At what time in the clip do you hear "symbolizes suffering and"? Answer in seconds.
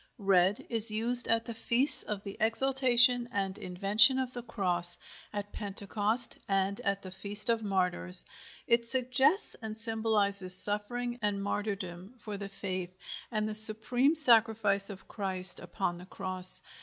9.77-11.43